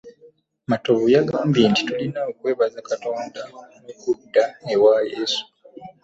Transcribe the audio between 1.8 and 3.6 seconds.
tulina okwebaza Katonda